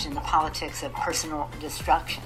[0.00, 2.22] don't in the politics of personal destruction.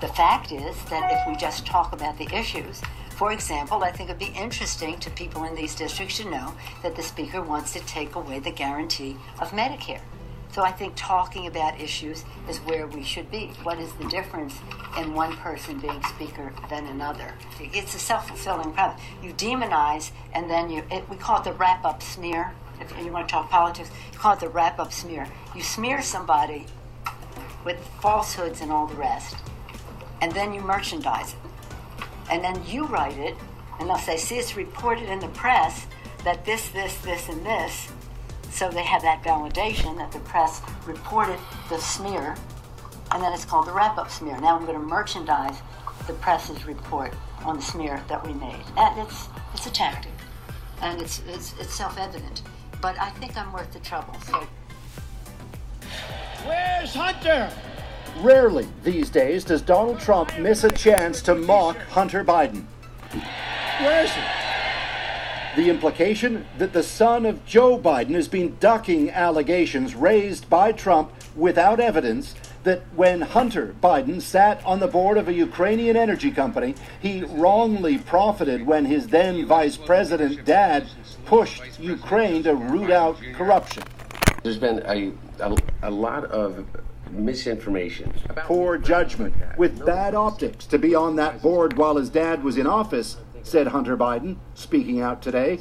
[0.00, 4.10] The fact is that if we just talk about the issues, for example, I think
[4.10, 7.80] it'd be interesting to people in these districts to know that the Speaker wants to
[7.80, 10.00] take away the guarantee of Medicare.
[10.52, 13.52] So I think talking about issues is where we should be.
[13.62, 14.58] What is the difference
[14.98, 17.34] in one person being Speaker than another?
[17.60, 19.06] It's a self fulfilling prophecy.
[19.22, 22.52] You demonize, and then you, it, we call it the wrap up smear.
[22.80, 25.28] If you want to talk politics, you call it the wrap up smear.
[25.54, 26.66] You smear somebody
[27.64, 29.36] with falsehoods and all the rest,
[30.20, 31.50] and then you merchandise it
[32.30, 33.34] and then you write it,
[33.78, 35.86] and they'll say, see, it's reported in the press
[36.24, 37.88] that this, this, this, and this.
[38.50, 41.38] So they have that validation that the press reported
[41.68, 42.36] the smear,
[43.10, 44.40] and then it's called the wrap up smear.
[44.40, 45.58] Now I'm going to merchandise
[46.06, 48.62] the press's report on the smear that we made.
[48.76, 50.12] And it's, it's a tactic,
[50.82, 52.42] and it's, it's, it's self evident.
[52.80, 54.14] But I think I'm worth the trouble.
[54.26, 54.46] So.
[56.44, 57.50] Where's Hunter?
[58.18, 62.64] Rarely these days does Donald Trump miss a chance to mock Hunter Biden.
[63.80, 64.22] Where is he?
[65.56, 71.12] The implication that the son of Joe Biden has been ducking allegations raised by Trump
[71.34, 76.74] without evidence that when Hunter Biden sat on the board of a Ukrainian energy company,
[77.00, 80.88] he wrongly profited when his then vice president dad
[81.24, 83.82] pushed Ukraine to root out corruption.
[84.42, 86.64] There's been a, a, a lot of
[87.10, 88.12] misinformation.
[88.36, 92.66] Poor judgment, with bad optics to be on that board while his dad was in
[92.66, 95.58] office, said Hunter Biden, speaking out today.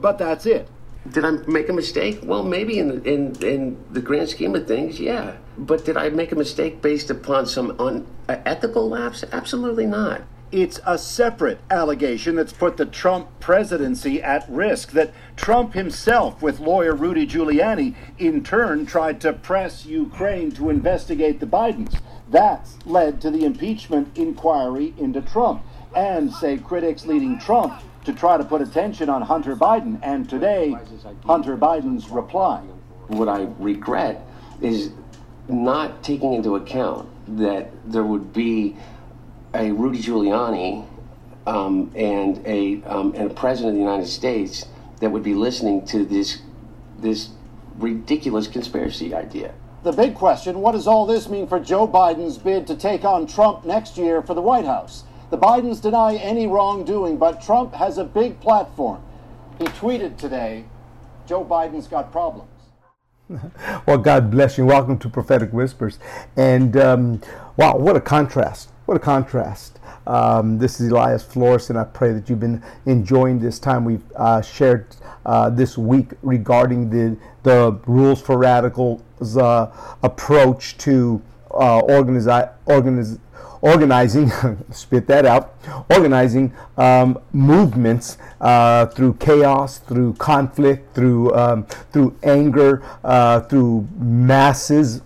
[0.00, 0.68] But that's it.
[1.10, 2.20] Did I make a mistake?
[2.22, 5.36] Well, maybe in the, in in the grand scheme of things, yeah.
[5.56, 9.24] But did I make a mistake based upon some unethical uh, lapse?
[9.32, 10.22] Absolutely not.
[10.52, 14.92] It's a separate allegation that's put the Trump presidency at risk.
[14.92, 21.40] That Trump himself, with lawyer Rudy Giuliani, in turn tried to press Ukraine to investigate
[21.40, 22.00] the Bidens.
[22.30, 25.64] That's led to the impeachment inquiry into Trump.
[25.96, 29.98] And, say critics leading Trump, to try to put attention on Hunter Biden.
[30.02, 30.76] And today,
[31.24, 32.60] Hunter Biden's reply.
[33.08, 34.24] What I regret
[34.60, 34.92] is
[35.48, 38.76] not taking into account that there would be
[39.56, 40.86] a Rudy Giuliani
[41.46, 44.66] um, and a um, and a president of the United States
[45.00, 46.40] that would be listening to this
[46.98, 47.30] this
[47.78, 49.54] ridiculous conspiracy idea.
[49.82, 53.26] The big question: What does all this mean for Joe Biden's bid to take on
[53.26, 55.04] Trump next year for the White House?
[55.30, 59.02] The Bidens deny any wrongdoing, but Trump has a big platform.
[59.58, 60.64] He tweeted today,
[61.26, 62.50] "Joe Biden's got problems."
[63.86, 64.66] well, God bless you.
[64.66, 65.98] Welcome to Prophetic Whispers.
[66.36, 67.20] And um,
[67.56, 69.78] wow, what a contrast what a contrast.
[70.06, 74.04] Um, this is Elias Flores, and I pray that you've been enjoying this time we've
[74.14, 74.86] uh, shared
[75.26, 79.72] uh, this week regarding the, the Rules for Radicals uh,
[80.04, 81.20] approach to
[81.50, 83.18] uh, organizi- organiz-
[83.60, 84.30] organizing,
[84.70, 85.56] spit that out,
[85.90, 95.02] organizing um, movements uh, through chaos, through conflict, through um, through anger, uh, through masses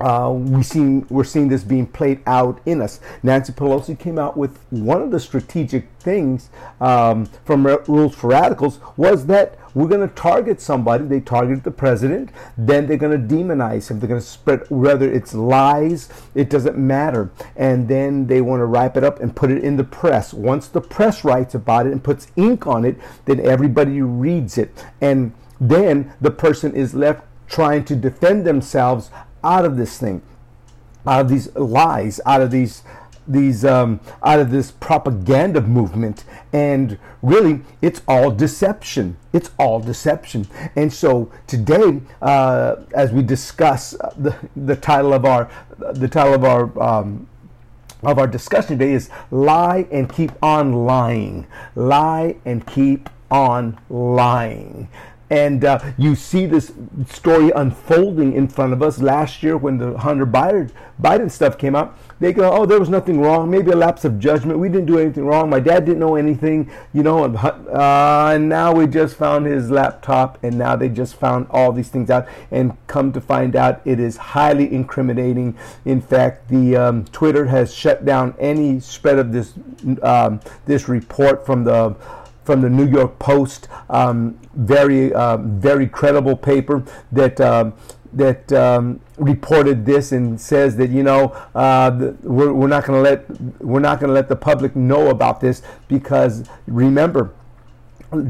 [0.00, 3.00] uh, we seen we're seeing this being played out in us.
[3.22, 8.78] Nancy Pelosi came out with one of the strategic things um, from Rules for Radicals
[8.96, 11.04] was that we're going to target somebody.
[11.04, 12.30] They targeted the president.
[12.56, 14.00] Then they're going to demonize him.
[14.00, 16.08] They're going to spread whether it's lies.
[16.34, 17.30] It doesn't matter.
[17.56, 20.32] And then they want to wrap it up and put it in the press.
[20.32, 22.96] Once the press writes about it and puts ink on it,
[23.26, 29.10] then everybody reads it, and then the person is left trying to defend themselves
[29.46, 30.20] out of this thing,
[31.06, 32.82] out of these lies, out of these
[33.28, 36.24] these um, out of this propaganda movement.
[36.52, 39.16] And really it's all deception.
[39.32, 40.46] It's all deception.
[40.76, 46.44] And so today uh, as we discuss the, the title of our the title of
[46.44, 47.28] our um,
[48.02, 51.46] of our discussion today is lie and keep on lying.
[51.74, 54.88] Lie and keep on lying
[55.30, 56.72] and uh, you see this
[57.10, 59.00] story unfolding in front of us.
[59.00, 60.70] Last year, when the Hunter Biden,
[61.00, 63.50] Biden stuff came out, they go, "Oh, there was nothing wrong.
[63.50, 64.58] Maybe a lapse of judgment.
[64.58, 65.50] We didn't do anything wrong.
[65.50, 69.70] My dad didn't know anything, you know." And, uh, and now we just found his
[69.70, 72.28] laptop, and now they just found all these things out.
[72.50, 75.56] And come to find out, it is highly incriminating.
[75.84, 79.54] In fact, the um, Twitter has shut down any spread of this
[80.02, 81.96] um, this report from the
[82.46, 86.82] from the New York Post, um, very uh, very credible paper
[87.12, 87.40] that.
[87.40, 87.72] Uh,
[88.12, 93.10] that um, reported this and says that you know uh, we're, we're not going to
[93.10, 97.34] let we're not going to let the public know about this because remember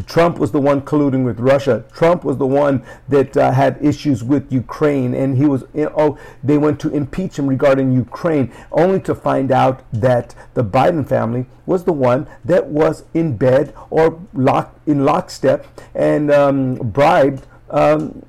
[0.07, 1.85] Trump was the one colluding with Russia.
[1.93, 6.59] Trump was the one that uh, had issues with Ukraine, and he was oh they
[6.59, 11.85] went to impeach him regarding Ukraine, only to find out that the Biden family was
[11.85, 18.25] the one that was in bed or lock in lockstep and um, bribed um,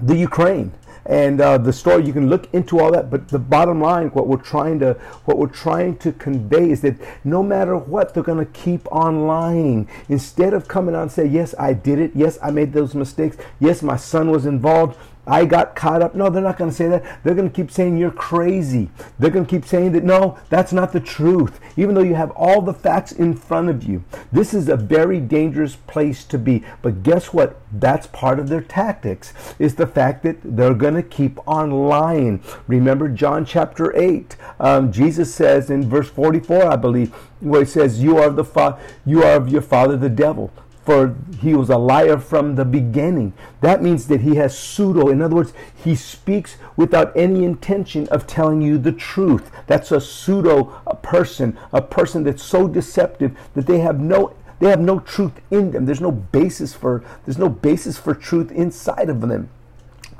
[0.00, 0.72] the Ukraine
[1.06, 4.28] and uh, the story you can look into all that but the bottom line what
[4.28, 4.92] we're trying to
[5.24, 9.26] what we're trying to convey is that no matter what they're going to keep on
[9.26, 9.88] lying.
[10.08, 12.12] Instead of coming out and say yes i did it.
[12.14, 13.36] Yes i made those mistakes.
[13.60, 16.16] Yes my son was involved I got caught up.
[16.16, 17.22] No, they're not going to say that.
[17.22, 18.90] They're going to keep saying you're crazy.
[19.18, 22.32] They're going to keep saying that no, that's not the truth, even though you have
[22.32, 24.02] all the facts in front of you.
[24.32, 26.64] This is a very dangerous place to be.
[26.82, 27.60] But guess what?
[27.72, 32.42] That's part of their tactics, is the fact that they're going to keep on lying.
[32.66, 34.36] Remember John chapter 8.
[34.58, 38.78] Um, Jesus says in verse 44, I believe, where he says, You are the fa-
[39.06, 40.52] you are of your father the devil
[40.84, 43.32] for he was a liar from the beginning.
[43.60, 45.08] That means that he has pseudo.
[45.08, 49.50] In other words, he speaks without any intention of telling you the truth.
[49.66, 50.64] That's a pseudo
[51.02, 55.72] person, a person that's so deceptive that they have no they have no truth in
[55.72, 55.86] them.
[55.86, 59.50] There's no basis for there's no basis for truth inside of them.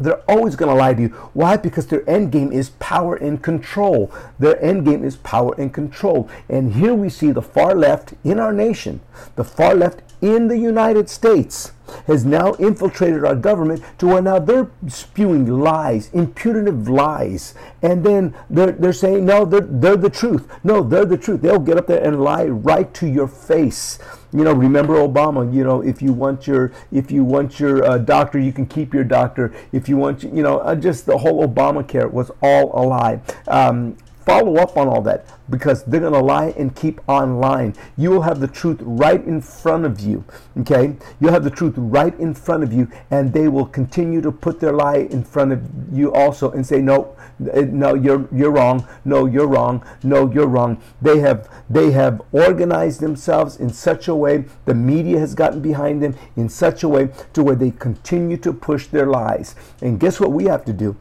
[0.00, 1.08] They're always going to lie to you.
[1.32, 1.56] Why?
[1.56, 4.12] Because their end game is power and control.
[4.38, 6.28] Their end game is power and control.
[6.48, 9.00] And here we see the far left in our nation,
[9.36, 11.72] the far left in the United States
[12.06, 17.54] has now infiltrated our government to where now they're spewing lies, imputative lies.
[17.82, 20.48] And then they're, they're saying, no, they're, they're the truth.
[20.64, 21.42] No, they're the truth.
[21.42, 23.98] They'll get up there and lie right to your face.
[24.32, 25.52] You know, remember Obama.
[25.52, 28.94] You know, if you want your if you want your uh, doctor, you can keep
[28.94, 29.52] your doctor.
[29.72, 33.20] If you want, you know, uh, just the whole Obamacare was all a lie.
[33.46, 37.76] Um, follow up on all that because they're going to lie and keep on lying.
[37.96, 40.24] You will have the truth right in front of you.
[40.60, 40.96] Okay?
[41.20, 44.60] You'll have the truth right in front of you, and they will continue to put
[44.60, 47.16] their lie in front of you also and say, No,
[47.52, 48.86] eh, no, you're you're wrong.
[49.04, 49.84] No, you're wrong.
[50.02, 50.80] No, you're wrong.
[51.00, 56.02] They have they have organized themselves in such a way, the media has gotten behind
[56.02, 59.54] them in such a way to where they continue to push their lies.
[59.80, 60.96] And guess what we have to do?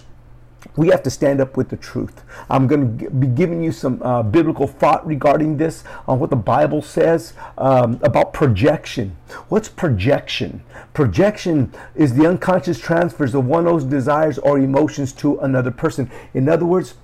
[0.75, 2.23] We have to stand up with the truth.
[2.49, 6.35] I'm going to be giving you some uh, biblical thought regarding this on what the
[6.35, 9.17] Bible says um, about projection.
[9.49, 10.63] What's projection?
[10.93, 16.09] Projection is the unconscious transfers of one of those desires or emotions to another person.
[16.33, 16.95] In other words,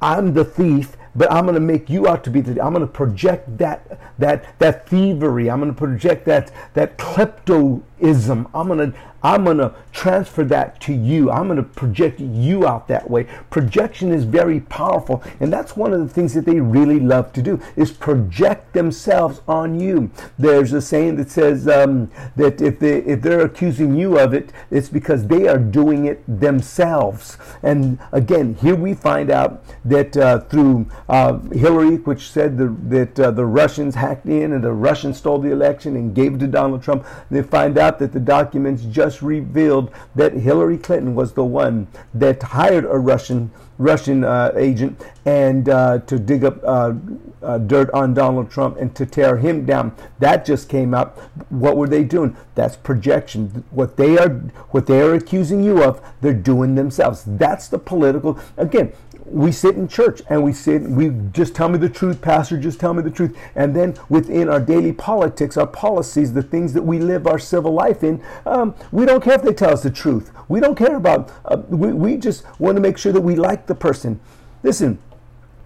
[0.00, 2.62] I'm the thief but I'm going to make you out to be the.
[2.62, 5.50] I'm going to project that that that thievery.
[5.50, 8.48] I'm going to project that that kleptoism.
[8.54, 11.32] I'm going to I'm going to transfer that to you.
[11.32, 13.24] I'm going to project you out that way.
[13.50, 17.42] Projection is very powerful, and that's one of the things that they really love to
[17.42, 20.12] do is project themselves on you.
[20.38, 24.52] There's a saying that says um, that if they if they're accusing you of it,
[24.70, 27.36] it's because they are doing it themselves.
[27.64, 33.18] And again, here we find out that uh, through uh, Hillary, which said the, that
[33.18, 36.46] uh, the Russians hacked in and the Russians stole the election and gave it to
[36.46, 41.32] Donald Trump, they find out that the documents just just revealed that Hillary Clinton was
[41.32, 46.94] the one that hired a Russian Russian uh, agent and uh, to dig up uh,
[47.42, 49.94] uh, dirt on Donald Trump and to tear him down.
[50.18, 51.18] That just came out.
[51.50, 52.36] What were they doing?
[52.54, 53.64] That's projection.
[53.70, 54.30] What they are
[54.70, 57.22] what they are accusing you of, they're doing themselves.
[57.26, 58.38] That's the political.
[58.56, 58.92] Again,
[59.28, 62.78] we sit in church and we sit, we just tell me the truth, Pastor, just
[62.78, 63.36] tell me the truth.
[63.54, 67.72] And then within our daily politics, our policies, the things that we live our civil
[67.72, 70.30] life in, um, we don't care if they tell us the truth.
[70.48, 73.66] We don't care about, uh, we, we just want to make sure that we like
[73.66, 74.20] the person.
[74.62, 74.98] Listen,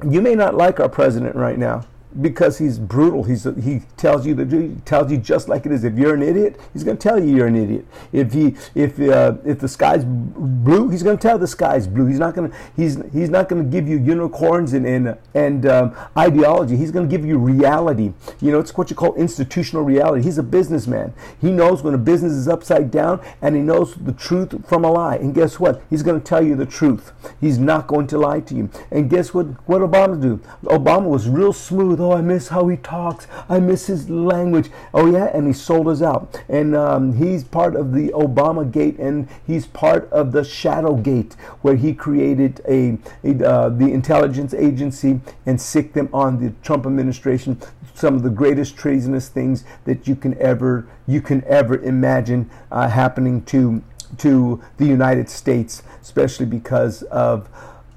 [0.08, 1.84] you may not like our president right now
[2.20, 3.22] because he's brutal.
[3.22, 5.84] He's he tells you the he tells you just like it is.
[5.84, 7.86] If you're an idiot, he's going to tell you you're an idiot.
[8.12, 12.06] If he if uh, if the sky's blue, he's going to tell the sky's blue.
[12.06, 15.66] He's not going to he's he's not going to give you unicorns and and and
[15.66, 16.76] um, ideology.
[16.76, 18.12] He's going to give you reality.
[18.40, 20.24] You know, it's what you call institutional reality.
[20.24, 21.14] He's a businessman.
[21.40, 24.90] He knows when a business is upside down, and he knows the truth from a
[24.90, 25.16] lie.
[25.16, 25.82] And guess what?
[25.88, 27.12] He's going to tell you the truth.
[27.40, 28.70] He's not going to lie to you.
[28.90, 29.46] And guess what?
[29.68, 30.38] What Obama do?
[30.64, 33.26] Obama was real smooth Oh, I miss how he talks.
[33.46, 34.70] I miss his language.
[34.94, 36.42] Oh, yeah, and he sold us out.
[36.48, 41.34] And um, he's part of the Obama Gate, and he's part of the Shadow Gate,
[41.60, 46.86] where he created a, a uh, the intelligence agency and sicked them on the Trump
[46.86, 47.60] administration.
[47.92, 52.88] Some of the greatest treasonous things that you can ever you can ever imagine uh,
[52.88, 53.82] happening to
[54.18, 57.50] to the United States, especially because of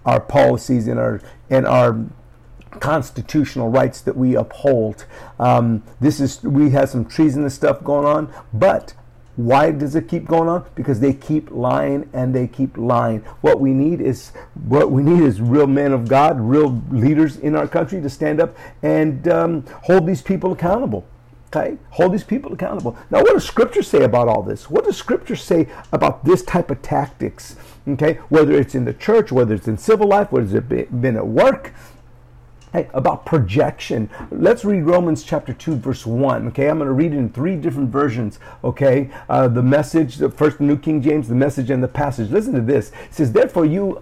[0.06, 2.06] our policies and our and our
[2.80, 5.06] constitutional rights that we uphold.
[5.40, 8.94] Um, this is we have some treasonous stuff going on, but
[9.36, 10.66] why does it keep going on?
[10.76, 13.22] Because they keep lying and they keep lying.
[13.42, 17.56] What we need is what we need is real men of God, real leaders in
[17.56, 21.08] our country to stand up and um, hold these people accountable.
[21.48, 22.98] Okay, hold these people accountable.
[23.12, 24.72] Now, what does Scripture say about all this?
[24.72, 27.56] What does Scripture say about this type of tactics?
[27.88, 31.28] Okay, whether it's in the church, whether it's in civil life, whether it's been at
[31.28, 31.74] work,
[32.74, 34.10] Hey, about projection.
[34.32, 36.48] Let's read Romans chapter 2, verse 1.
[36.48, 38.40] Okay, I'm going to read it in three different versions.
[38.64, 42.32] Okay, uh, the message, the first New King James, the message, and the Passion.
[42.32, 42.90] Listen to this.
[42.90, 44.02] It says, Therefore, you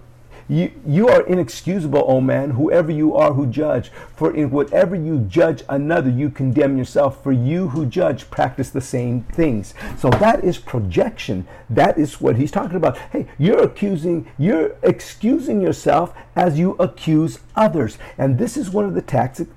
[0.52, 3.90] you, you are inexcusable, O man, whoever you are who judge.
[4.14, 7.22] For in whatever you judge another, you condemn yourself.
[7.22, 9.72] For you who judge practice the same things.
[9.96, 11.46] So that is projection.
[11.70, 12.98] That is what he's talking about.
[12.98, 17.96] Hey, you're accusing, you're excusing yourself as you accuse others.
[18.18, 19.48] And this is one of the tactics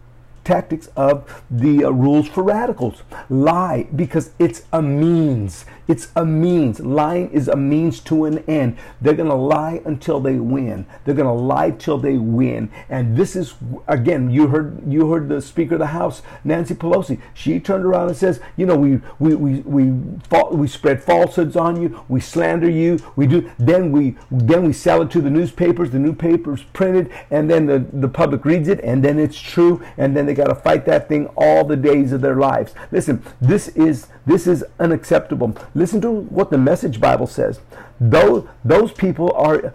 [0.46, 3.02] tactics of the uh, rules for radicals.
[3.30, 5.66] Lie because it's a means.
[5.88, 6.80] It's a means.
[6.80, 8.78] Lying is a means to an end.
[9.02, 10.86] They're going to lie until they win.
[11.04, 12.72] They're going to lie till they win.
[12.90, 13.56] And this is
[13.88, 17.22] again, you heard you heard the Speaker of the House, Nancy Pelosi.
[17.34, 19.92] She turned around and says, you know, we we we we
[20.52, 22.04] we spread falsehoods on you.
[22.08, 23.00] We slander you.
[23.16, 23.52] We do.
[23.58, 25.92] Then we then we sell it to the newspapers.
[25.92, 29.84] The newspapers print it, and then the the public reads it, and then it's true,
[29.98, 32.74] and then they got to fight that thing all the days of their lives.
[32.92, 35.56] Listen, this is this is unacceptable.
[35.76, 37.60] Listen to what the Message Bible says.
[38.00, 39.74] Those those people are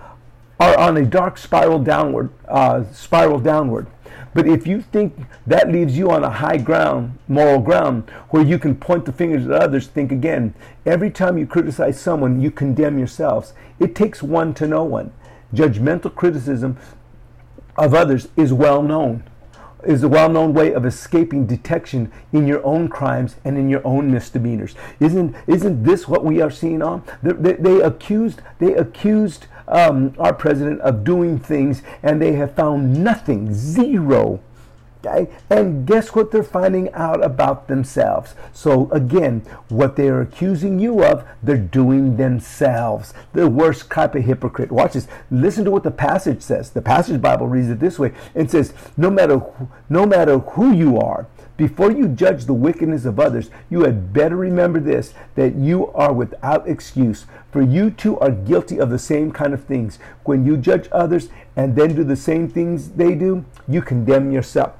[0.58, 3.86] are on a dark spiral downward, uh, spiral downward.
[4.32, 8.58] But if you think that leaves you on a high ground, moral ground, where you
[8.58, 10.54] can point the fingers at others, think again.
[10.86, 13.52] Every time you criticize someone, you condemn yourselves.
[13.78, 15.12] It takes one to know one.
[15.52, 16.78] Judgmental criticism
[17.76, 19.24] of others is well known
[19.84, 24.10] is a well-known way of escaping detection in your own crimes and in your own
[24.10, 24.74] misdemeanors.
[24.98, 27.02] Isn't isn't this what we are seeing on?
[27.22, 32.54] They, they, they accused they accused um, our president of doing things, and they have
[32.54, 34.40] found nothing, zero
[35.04, 35.30] Okay?
[35.48, 38.34] And guess what they're finding out about themselves?
[38.52, 43.14] So, again, what they're accusing you of, they're doing themselves.
[43.32, 44.70] The worst type of hypocrite.
[44.70, 45.08] Watch this.
[45.30, 46.70] Listen to what the Passion says.
[46.70, 49.40] The Passion Bible reads it this way it says, no matter,
[49.88, 51.26] no matter who you are,
[51.60, 56.10] before you judge the wickedness of others, you had better remember this that you are
[56.10, 57.26] without excuse.
[57.52, 59.98] For you too are guilty of the same kind of things.
[60.24, 64.72] When you judge others and then do the same things they do, you condemn yourself.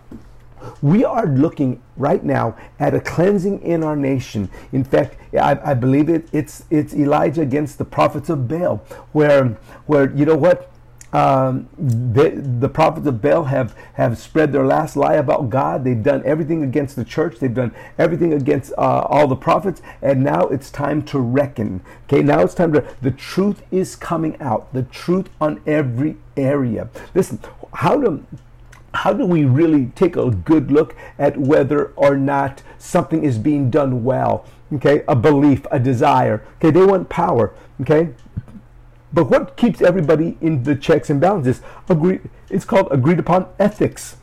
[0.80, 4.49] We are looking right now at a cleansing in our nation.
[4.72, 8.78] In fact, I, I believe it, it's it's Elijah against the prophets of Baal,
[9.12, 10.70] where where you know what
[11.12, 15.85] um, the, the prophets of Baal have, have spread their last lie about God.
[15.85, 17.38] They've done everything against the church.
[17.38, 19.83] They've done everything against uh, all the prophets.
[20.02, 21.83] And now it's time to reckon.
[22.05, 22.87] Okay, now it's time to.
[23.02, 24.73] The truth is coming out.
[24.73, 26.88] The truth on every area.
[27.14, 27.40] Listen,
[27.75, 28.25] how do
[28.93, 33.71] how do we really take a good look at whether or not something is being
[33.71, 34.45] done well?
[34.73, 36.45] Okay, a belief, a desire.
[36.57, 37.52] Okay, they want power.
[37.81, 38.11] Okay,
[39.12, 41.61] but what keeps everybody in the checks and balances?
[41.88, 44.17] Agree, it's called agreed upon ethics.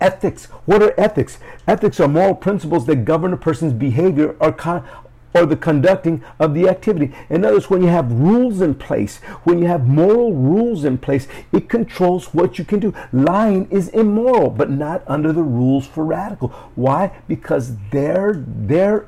[0.00, 0.46] Ethics.
[0.64, 1.38] What are ethics?
[1.66, 4.86] Ethics are moral principles that govern a person's behavior or, con-
[5.34, 7.14] or the conducting of the activity.
[7.28, 10.96] In other words, when you have rules in place, when you have moral rules in
[10.98, 12.94] place, it controls what you can do.
[13.12, 16.48] Lying is immoral, but not under the rules for radical.
[16.76, 17.12] Why?
[17.28, 19.06] Because they're, they're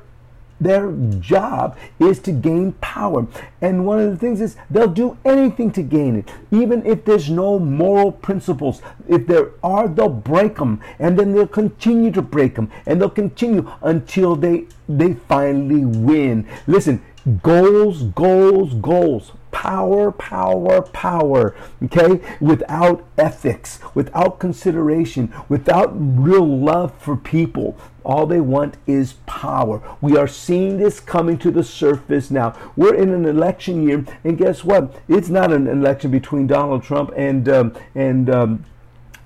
[0.59, 3.27] their job is to gain power.
[3.61, 7.29] And one of the things is they'll do anything to gain it, even if there's
[7.29, 8.81] no moral principles.
[9.07, 13.09] If there are, they'll break them, and then they'll continue to break them, and they'll
[13.09, 16.47] continue until they they finally win.
[16.67, 17.01] Listen,
[17.41, 22.19] goals, goals, goals power, power, power, okay?
[22.41, 27.77] Without ethics, without consideration, without real love for people.
[28.03, 29.81] All they want is power.
[30.01, 32.57] We are seeing this coming to the surface now.
[32.75, 35.01] We're in an election year, and guess what?
[35.07, 38.65] It's not an election between Donald Trump and um, and um,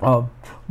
[0.01, 0.23] uh,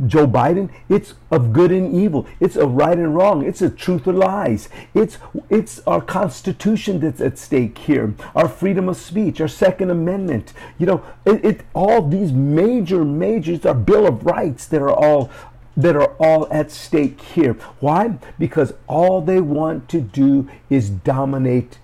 [0.05, 2.27] Joe Biden, it's of good and evil.
[2.39, 3.43] It's of right and wrong.
[3.43, 4.69] It's a truth or lies.
[4.93, 5.17] It's
[5.49, 8.13] it's our Constitution that's at stake here.
[8.35, 10.53] Our freedom of speech, our Second Amendment.
[10.77, 15.31] You know, it, it all these major majors, our Bill of Rights that are all
[15.77, 17.53] that are all at stake here.
[17.79, 18.17] Why?
[18.37, 21.77] Because all they want to do is dominate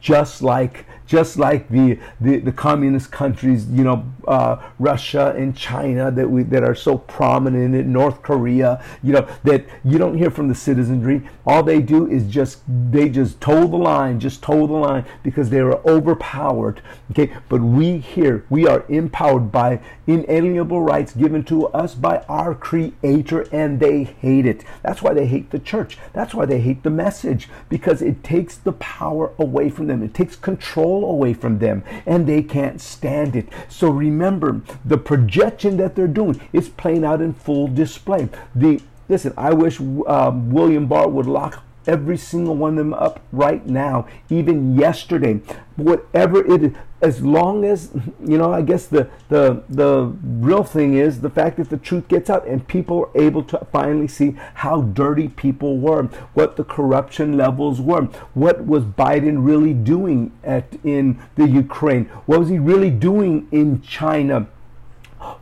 [0.00, 6.10] just like just like the, the, the communist countries, you know, uh, Russia and China
[6.10, 10.30] that we that are so prominent in North Korea, you know, that you don't hear
[10.30, 11.28] from the citizenry.
[11.46, 15.50] All they do is just they just toe the line, just toe the line because
[15.50, 16.80] they are overpowered.
[17.10, 22.54] Okay, but we here we are empowered by inalienable rights given to us by our
[22.54, 24.64] Creator, and they hate it.
[24.82, 25.98] That's why they hate the church.
[26.14, 30.02] That's why they hate the message because it takes the power away from them.
[30.02, 33.48] It takes control away from them and they can't stand it.
[33.68, 38.28] So remember, the projection that they're doing is playing out in full display.
[38.54, 43.20] The Listen, I wish um, William Barr would lock every single one of them up
[43.32, 45.40] right now, even yesterday.
[45.76, 46.72] Whatever it is,
[47.04, 47.90] as long as
[48.24, 52.08] you know, I guess the the the real thing is the fact that the truth
[52.08, 56.64] gets out and people are able to finally see how dirty people were, what the
[56.64, 62.58] corruption levels were, what was Biden really doing at in the Ukraine, what was he
[62.58, 64.48] really doing in China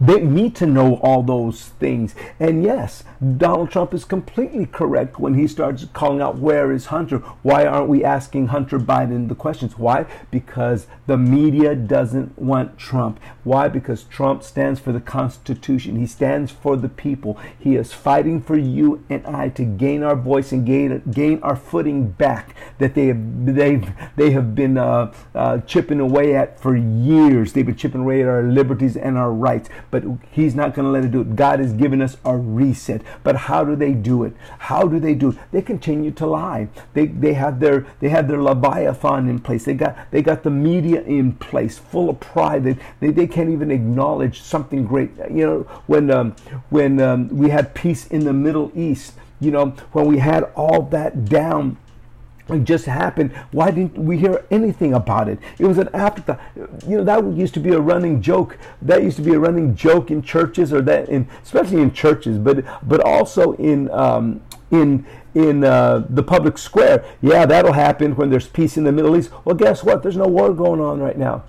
[0.01, 2.15] they need to know all those things.
[2.41, 3.05] And yes,
[3.37, 7.19] Donald Trump is completely correct when he starts calling out, Where is Hunter?
[7.43, 9.79] Why aren't we asking Hunter Biden the questions?
[9.79, 10.07] Why?
[10.31, 13.21] Because the media doesn't want Trump.
[13.45, 13.69] Why?
[13.69, 15.97] Because Trump stands for the Constitution.
[15.97, 17.39] He stands for the people.
[17.59, 21.57] He is fighting for you and I to gain our voice and gain, gain our
[21.57, 26.77] footing back that they have, they've, they have been uh, uh, chipping away at for
[26.77, 27.53] years.
[27.53, 30.91] They've been chipping away at our liberties and our rights but He's not going to
[30.91, 31.37] let it do it.
[31.37, 33.02] God has given us a reset.
[33.23, 34.35] But how do they do it?
[34.59, 35.38] How do they do it?
[35.50, 36.69] They continue to lie.
[36.95, 39.64] They they have their they have their leviathan in place.
[39.64, 42.64] They got they got the media in place, full of pride.
[42.64, 45.11] They they, they can't even acknowledge something great.
[45.31, 46.37] You know when um,
[46.70, 49.14] when um, we had peace in the Middle East.
[49.40, 51.77] You know when we had all that down
[52.55, 53.33] it just happened.
[53.51, 55.38] Why didn't we hear anything about it?
[55.59, 56.41] It was an afterthought.
[56.87, 58.59] You know, that used to be a running joke.
[58.81, 62.38] That used to be a running joke in churches, or that in especially in churches,
[62.38, 67.05] but but also in um, in in uh, the public square.
[67.21, 69.31] Yeah, that'll happen when there's peace in the Middle East.
[69.45, 70.03] Well, guess what?
[70.03, 71.45] There's no war going on right now.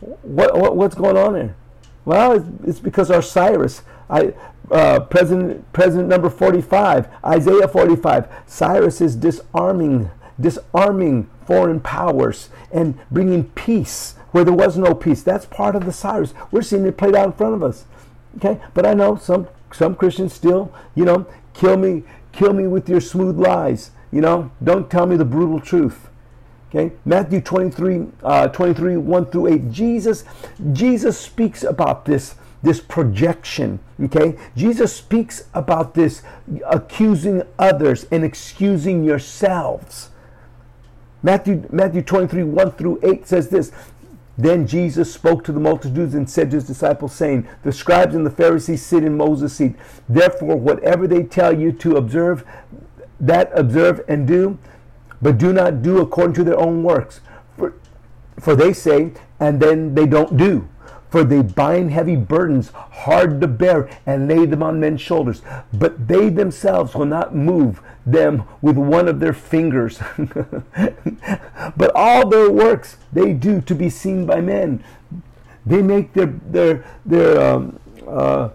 [0.00, 1.56] What, what what's going on there?
[2.04, 4.34] Well, it's, it's because our Cyrus, I,
[4.70, 13.44] uh, President President number 45, Isaiah 45, Cyrus is disarming disarming foreign powers and bringing
[13.50, 15.22] peace where there was no peace.
[15.22, 16.34] That's part of the Cyrus.
[16.50, 17.84] We're seeing it played out in front of us.
[18.36, 22.88] Okay, but I know some some Christians still, you know, kill me, kill me with
[22.88, 23.90] your smooth lies.
[24.10, 26.08] You know, don't tell me the brutal truth.
[26.68, 29.70] Okay, Matthew 23, uh, 23, 1 through 8.
[29.70, 30.24] Jesus,
[30.72, 33.78] Jesus speaks about this this projection.
[34.02, 34.36] Okay?
[34.56, 36.22] Jesus speaks about this
[36.66, 40.10] accusing others and excusing yourselves.
[41.24, 43.72] Matthew, Matthew 23, 1 through 8 says this.
[44.36, 48.26] Then Jesus spoke to the multitudes and said to his disciples, saying, The scribes and
[48.26, 49.74] the Pharisees sit in Moses' seat.
[50.06, 52.44] Therefore, whatever they tell you to observe,
[53.18, 54.58] that observe and do,
[55.22, 57.22] but do not do according to their own works.
[57.56, 57.72] For,
[58.38, 60.68] for they say, and then they don't do
[61.14, 65.42] for they bind heavy burdens hard to bear and lay them on men's shoulders.
[65.72, 69.98] But they themselves will not move them with one of their fingers.
[71.76, 74.84] but all their works they do to be seen by men.
[75.66, 78.50] They make their their their um, uh,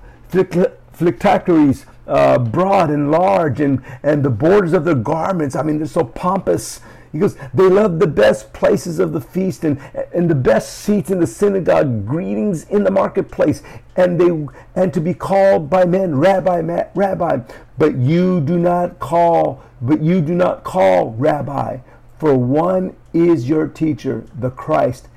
[2.08, 5.56] uh, broad and large, and and the borders of their garments.
[5.56, 6.82] I mean, they're so pompous
[7.12, 9.80] he goes, they love the best places of the feast and,
[10.14, 13.64] and the best seats in the synagogue, greetings in the marketplace,
[13.96, 16.62] and they and to be called by men, Rabbi,
[16.94, 17.40] Rabbi.
[17.78, 21.80] But you do not call, but you do not call Rabbi,
[22.20, 25.08] for one is your teacher, the Christ,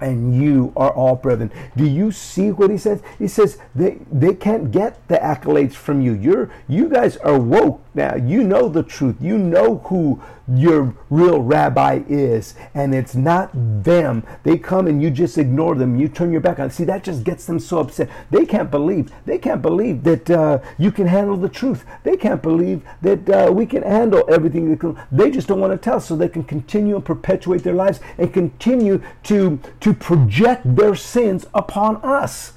[0.00, 1.50] and you are all brethren.
[1.76, 3.02] Do you see what he says?
[3.18, 6.12] He says they they can't get the accolades from you.
[6.12, 8.16] You're you guys are woke now.
[8.16, 9.16] You know the truth.
[9.20, 14.24] You know who your real rabbi is, and it's not them.
[14.42, 15.96] They come and you just ignore them.
[15.96, 16.70] You turn your back on.
[16.70, 18.08] See, that just gets them so upset.
[18.30, 19.12] They can't believe.
[19.26, 21.84] They can't believe that uh, you can handle the truth.
[22.02, 24.76] They can't believe that uh, we can handle everything.
[25.12, 28.32] They just don't want to tell, so they can continue and perpetuate their lives and
[28.32, 32.54] continue to to project their sins upon us.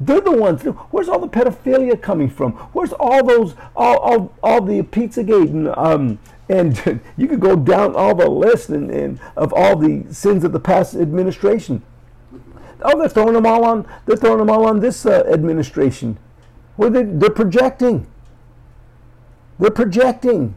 [0.00, 0.62] They're the ones.
[0.62, 2.52] Where's all the pedophilia coming from?
[2.72, 6.18] Where's all those all all, all the Pizzagate and um,
[6.48, 10.52] and you could go down all the list and, and of all the sins of
[10.52, 11.82] the past administration.
[12.82, 13.86] Oh, they're throwing them all on.
[14.06, 16.18] They're throwing them all on this uh, administration.
[16.76, 18.06] Where they, they're projecting.
[19.58, 20.54] They're projecting.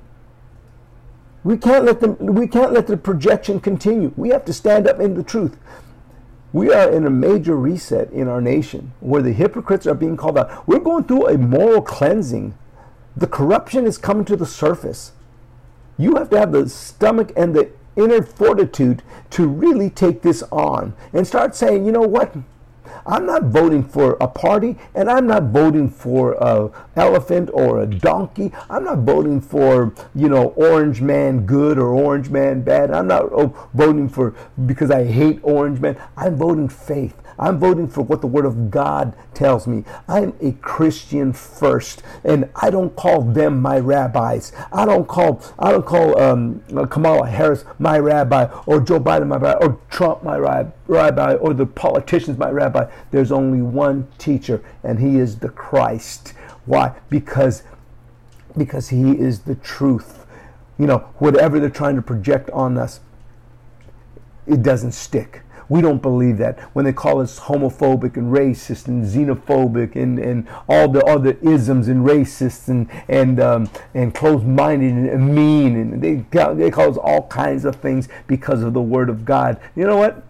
[1.44, 4.14] We can't let them we can't let the projection continue.
[4.16, 5.58] We have to stand up in the truth.
[6.54, 10.38] We are in a major reset in our nation where the hypocrites are being called
[10.38, 10.68] out.
[10.68, 12.54] We're going through a moral cleansing.
[13.16, 15.14] The corruption is coming to the surface.
[15.98, 20.94] You have to have the stomach and the inner fortitude to really take this on
[21.14, 22.36] and start saying, you know what?
[23.06, 27.86] I'm not voting for a party and I'm not voting for a elephant or a
[27.86, 28.52] donkey.
[28.70, 32.92] I'm not voting for, you know, orange man good or orange man bad.
[32.92, 36.02] I'm not oh, voting for because I hate orange man.
[36.18, 37.16] I'm voting faith.
[37.42, 39.84] I'm voting for what the Word of God tells me.
[40.08, 44.54] I'm a Christian first, and I don't call them my rabbis.
[44.72, 49.38] I don't call I don't call um, Kamala Harris my rabbi, or Joe Biden my
[49.38, 52.90] rabbi, or Trump my rabbi, or the politicians my rabbi.
[53.10, 56.36] There's only one teacher, and He is the Christ.
[56.66, 56.94] Why?
[57.10, 57.64] Because
[58.56, 60.28] because He is the truth.
[60.78, 63.00] You know, whatever they're trying to project on us,
[64.46, 65.42] it doesn't stick.
[65.72, 66.60] We don't believe that.
[66.76, 71.88] When they call us homophobic and racist and xenophobic and, and all the other isms
[71.88, 76.16] and racists and and um, and closed-minded and mean and they
[76.56, 79.62] they call us all kinds of things because of the word of God.
[79.74, 80.22] You know what?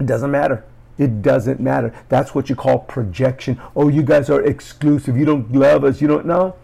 [0.00, 0.64] It doesn't matter.
[0.98, 1.94] It doesn't matter.
[2.08, 3.60] That's what you call projection.
[3.76, 5.16] Oh, you guys are exclusive.
[5.16, 6.00] You don't love us.
[6.00, 6.56] You don't know.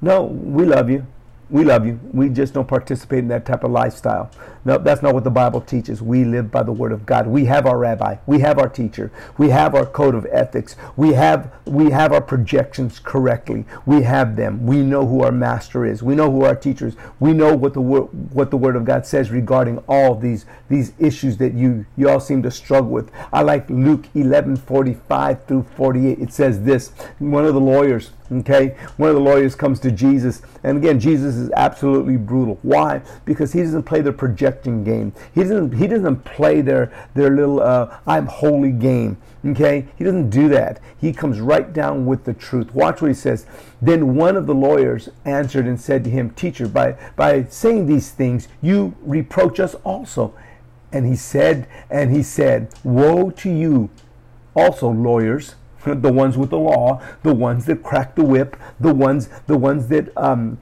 [0.00, 1.04] No, we love you.
[1.50, 2.00] We love you.
[2.12, 4.30] We just don't participate in that type of lifestyle.
[4.64, 6.00] No, that's not what the Bible teaches.
[6.00, 7.26] We live by the Word of God.
[7.26, 8.16] We have our rabbi.
[8.26, 9.12] We have our teacher.
[9.36, 10.74] We have our code of ethics.
[10.96, 13.66] We have we have our projections correctly.
[13.84, 14.64] We have them.
[14.64, 16.02] We know who our master is.
[16.02, 16.96] We know who our teacher is.
[17.20, 20.92] We know what the word what the Word of God says regarding all these these
[20.98, 23.10] issues that you you all seem to struggle with.
[23.34, 26.20] I like Luke eleven forty five through forty eight.
[26.20, 26.90] It says this.
[27.18, 31.36] One of the lawyers Okay, one of the lawyers comes to Jesus, and again, Jesus
[31.36, 32.58] is absolutely brutal.
[32.62, 33.00] Why?
[33.24, 35.12] Because he doesn't play the projecting game.
[35.34, 35.72] He doesn't.
[35.72, 39.18] He doesn't play their their little uh, "I'm holy" game.
[39.46, 40.80] Okay, he doesn't do that.
[40.98, 42.74] He comes right down with the truth.
[42.74, 43.46] Watch what he says.
[43.80, 48.10] Then one of the lawyers answered and said to him, "Teacher, by by saying these
[48.10, 50.34] things, you reproach us also."
[50.92, 53.90] And he said, and he said, "Woe to you,
[54.56, 59.28] also lawyers." The ones with the law, the ones that crack the whip, the ones
[59.46, 60.58] the ones that um,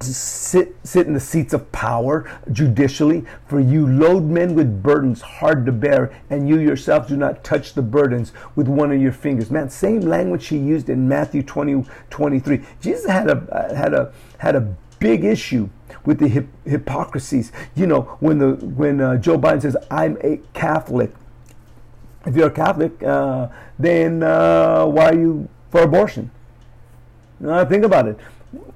[0.00, 3.24] sit sit in the seats of power judicially.
[3.46, 7.74] For you load men with burdens hard to bear, and you yourself do not touch
[7.74, 9.50] the burdens with one of your fingers.
[9.50, 12.64] Man, same language he used in Matthew 20, 23.
[12.80, 15.68] Jesus had a had a had a big issue
[16.04, 17.52] with the hip, hypocrisies.
[17.74, 21.12] You know, when the when uh, Joe Biden says, "I'm a Catholic,"
[22.28, 26.30] if you're a Catholic, uh, then uh, why are you for abortion?
[27.40, 28.18] Now, think about it.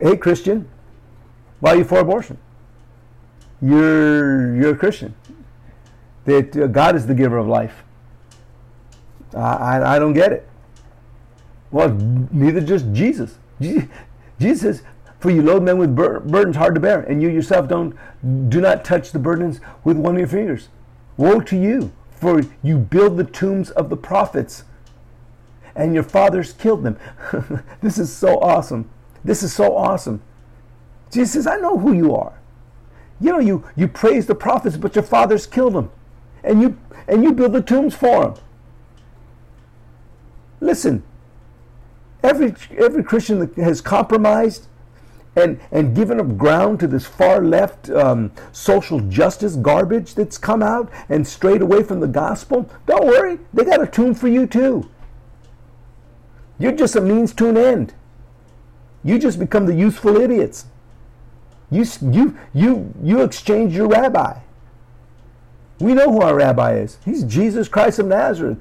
[0.01, 0.69] Hey, Christian,
[1.61, 2.39] why are you for abortion?
[3.61, 5.15] You're you're a Christian.
[6.25, 7.85] That uh, God is the giver of life.
[9.35, 10.49] I, I, I don't get it.
[11.71, 11.91] Well,
[12.33, 13.39] neither just Jesus.
[14.39, 14.83] Jesus
[15.21, 17.95] for you load men with bur- burdens hard to bear, and you yourself don't
[18.49, 20.69] do not touch the burdens with one of your fingers.
[21.17, 21.93] Woe to you!
[22.23, 24.63] For you build the tombs of the prophets,
[25.75, 26.97] and your fathers killed them.
[27.83, 28.89] this is so awesome.
[29.25, 30.23] This is so awesome.
[31.11, 32.39] Jesus says, I know who you are.
[33.21, 35.91] You know, you, you praise the prophets, but your fathers killed them.
[36.45, 38.35] And you and you build the tombs for them.
[40.61, 41.03] Listen,
[42.23, 44.69] every every Christian that has compromised
[45.35, 50.63] and, and given up ground to this far left um, social justice garbage that's come
[50.63, 54.47] out and strayed away from the gospel, don't worry, they got a tomb for you
[54.47, 54.89] too.
[56.59, 57.95] You're just a means to an end.
[59.03, 60.67] You just become the useful idiots.
[61.71, 64.39] You, you, you, you exchange your rabbi.
[65.81, 66.99] We know who our rabbi is.
[67.05, 68.59] He's Jesus Christ of Nazareth.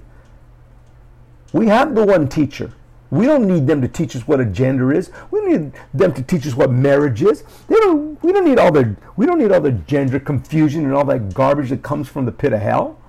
[1.53, 2.71] We have the one teacher.
[3.12, 5.12] We don't need them to teach us what a gender is.
[5.32, 7.43] We need them to teach us what marriage is.
[7.67, 10.93] They don't, we don't need all the we don't need all the gender confusion and
[10.93, 13.01] all that garbage that comes from the pit of hell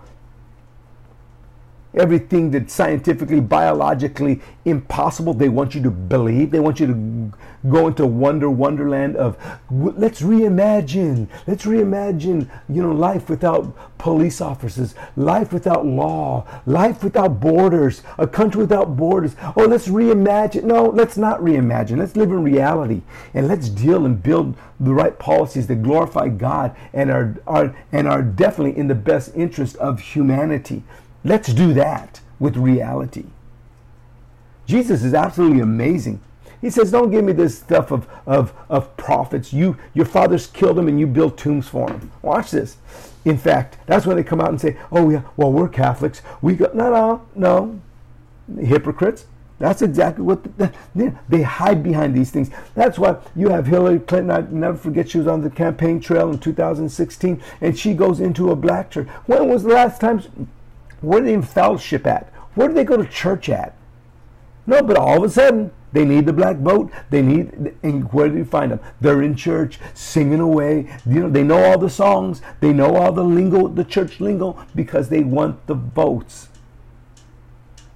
[1.94, 6.50] everything that's scientifically, biologically impossible, they want you to believe.
[6.50, 7.32] They want you to
[7.68, 9.36] go into wonder wonderland of
[9.70, 11.28] let's reimagine.
[11.46, 18.26] Let's reimagine, you know, life without police officers, life without law, life without borders, a
[18.26, 19.36] country without borders.
[19.56, 20.64] Oh, let's reimagine.
[20.64, 21.98] No, let's not reimagine.
[21.98, 23.02] Let's live in reality
[23.34, 28.08] and let's deal and build the right policies that glorify God and are, are and
[28.08, 30.82] are definitely in the best interest of humanity.
[31.24, 33.26] Let's do that with reality.
[34.66, 36.20] Jesus is absolutely amazing.
[36.60, 39.52] He says, don't give me this stuff of, of, of prophets.
[39.52, 42.12] You, your fathers killed them and you built tombs for them.
[42.22, 42.76] Watch this.
[43.24, 46.22] In fact, that's when they come out and say, oh, yeah, well, we're Catholics.
[46.40, 47.80] We got, no, no, no.
[48.64, 49.26] Hypocrites.
[49.58, 52.50] That's exactly what the, the, they hide behind these things.
[52.74, 54.30] That's why you have Hillary Clinton.
[54.30, 58.50] I never forget she was on the campaign trail in 2016, and she goes into
[58.50, 59.06] a black church.
[59.26, 60.48] When was the last time?
[61.02, 62.32] Where are they in fellowship at?
[62.54, 63.74] Where do they go to church at?
[64.66, 66.90] No, but all of a sudden they need the black vote.
[67.10, 68.80] They need, and where do you find them?
[69.00, 70.88] They're in church singing away.
[71.04, 72.40] You know, they know all the songs.
[72.60, 76.48] They know all the lingo, the church lingo, because they want the votes.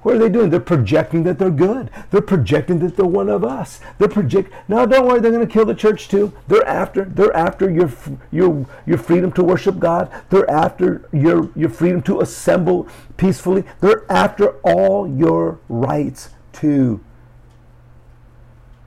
[0.07, 0.51] What are they doing?
[0.51, 1.91] They're projecting that they're good.
[2.13, 3.81] They're projecting that they're one of us.
[3.99, 4.53] They're project.
[4.69, 6.33] Now, don't worry, they're going to kill the church too.
[6.47, 7.07] They're after.
[7.07, 7.91] They're after your
[8.31, 10.09] your your freedom to worship God.
[10.31, 13.65] They're after your your freedom to assemble peacefully.
[13.81, 17.01] They're after all your rights too.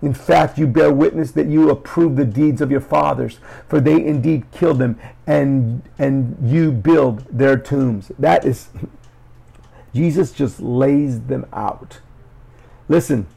[0.02, 4.06] In fact, you bear witness that you approve the deeds of your fathers, for they
[4.06, 8.10] indeed killed them, and and you build their tombs.
[8.18, 8.70] That is
[9.94, 12.00] Jesus just lays them out.
[12.88, 13.28] Listen,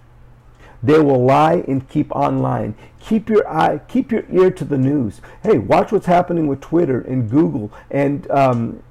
[0.83, 2.75] they will lie and keep on lying.
[3.01, 5.21] Keep your eye, keep your ear to the news.
[5.43, 8.83] Hey, watch what's happening with Twitter and Google and um,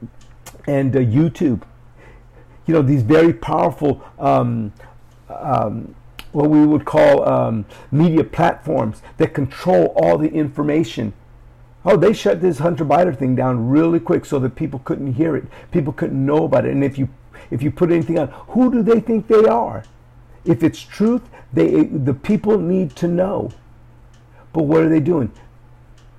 [0.68, 1.64] and uh, YouTube.
[2.66, 4.72] You know these very powerful, um,
[5.30, 5.96] um,
[6.32, 11.14] what we would call um, media platforms that control all the information.
[11.84, 15.36] Oh, they shut this Hunter Biden thing down really quick so that people couldn't hear
[15.36, 17.10] it, people couldn't know about it, and if you
[17.52, 19.84] if you put anything on, who do they think they are?
[20.46, 21.22] If it's truth,
[21.54, 23.52] they the people need to know.
[24.54, 25.32] But what are they doing?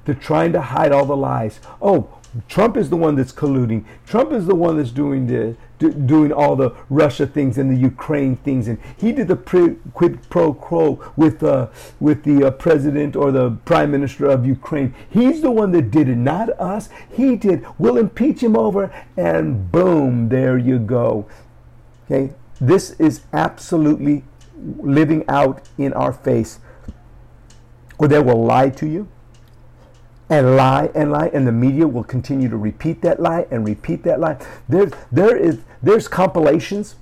[0.04, 1.60] They're trying to hide all the lies.
[1.80, 2.18] Oh,
[2.48, 3.84] Trump is the one that's colluding.
[4.06, 5.54] Trump is the one that's doing the
[5.90, 10.30] doing all the Russia things and the Ukraine things, and he did the pre, quid
[10.30, 11.68] pro quo with uh,
[12.00, 14.94] with the uh, president or the prime minister of Ukraine.
[15.10, 16.88] He's the one that did it, not us.
[17.12, 17.66] He did.
[17.78, 21.26] We'll impeach him over, and boom, there you go.
[22.06, 24.24] Okay, this is absolutely
[24.78, 26.60] living out in our face,
[27.98, 29.08] or they will lie to you
[30.32, 34.02] and lie and lie, and the media will continue to repeat that lie and repeat
[34.04, 34.38] that lie.
[34.66, 36.94] There's there is there's compilations.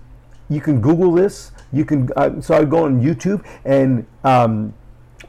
[0.48, 1.52] You can Google this.
[1.72, 4.74] You can uh, so I go on YouTube and um,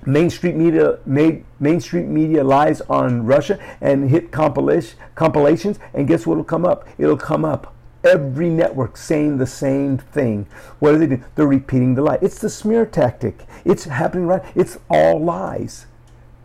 [0.04, 6.08] Main Street Media made Main Street Media lies on Russia and hit compilation compilations, and
[6.08, 6.88] guess what'll come up?
[6.98, 10.48] It'll come up every network saying the same thing.
[10.80, 11.24] What are they doing?
[11.36, 12.18] They're repeating the lie.
[12.20, 13.46] It's the smear tactic.
[13.64, 14.44] It's happening right.
[14.56, 15.86] It's all lies.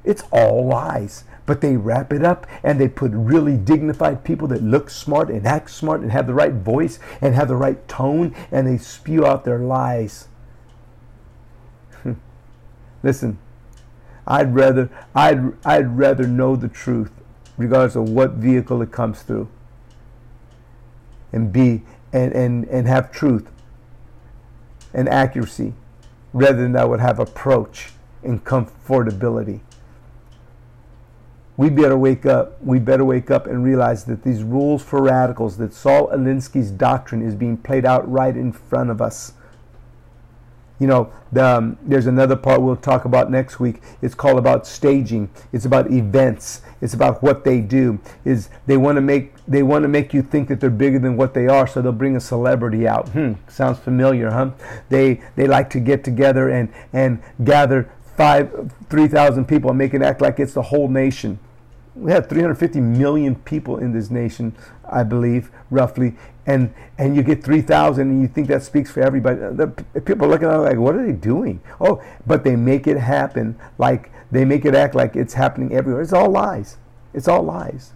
[0.05, 4.63] It's all lies but they wrap it up and they put really dignified people that
[4.63, 8.35] look smart and act smart and have the right voice and have the right tone
[8.51, 10.29] and they spew out their lies.
[13.03, 13.39] Listen,
[14.27, 17.13] I'd rather I'd I'd rather know the truth
[17.57, 19.49] regardless of what vehicle it comes through
[21.33, 21.83] and be
[22.13, 23.49] and, and, and have truth
[24.93, 25.75] and accuracy
[26.33, 29.61] rather than that would have approach and comfortability
[31.57, 32.63] we better wake up.
[32.63, 37.23] We better wake up and realize that these rules for radicals, that Saul Alinsky's doctrine
[37.23, 39.33] is being played out right in front of us.
[40.79, 43.81] You know, the, um, there's another part we'll talk about next week.
[44.03, 45.31] It's called about staging.
[45.51, 46.61] It's about events.
[46.83, 47.99] It's about what they do.
[48.27, 51.17] Is they want to make they want to make you think that they're bigger than
[51.17, 53.09] what they are, so they'll bring a celebrity out.
[53.11, 54.51] Hmm, sounds familiar, huh?
[54.91, 60.03] They they like to get together and and gather five, 3,000 people and make it
[60.03, 61.39] act like it's the whole nation.
[61.97, 64.55] We have 350 million people in this nation,
[64.89, 66.15] I believe, roughly,
[66.47, 69.39] and and you get 3,000 and you think that speaks for everybody.
[69.39, 69.69] The,
[70.05, 71.61] people are looking at it like, what are they doing?
[71.81, 76.03] Oh, but they make it happen like they make it act like it's happening everywhere.
[76.03, 76.77] It's all lies.
[77.15, 77.93] It's all lies.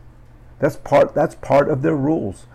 [0.58, 1.14] That's part.
[1.14, 2.46] That's part of their rules